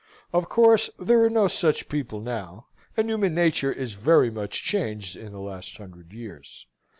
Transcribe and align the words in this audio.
Of 0.33 0.49
course 0.49 0.89
there 0.97 1.23
are 1.23 1.29
no 1.29 1.47
such 1.47 1.87
people 1.87 2.21
now; 2.21 2.65
and 2.97 3.07
human 3.07 3.35
nature 3.35 3.71
is 3.71 3.93
very 3.93 4.31
much 4.31 4.63
changed 4.63 5.15
in 5.15 5.31
the 5.31 5.39
last 5.39 5.77
hundred 5.77 6.11
years. 6.11 6.65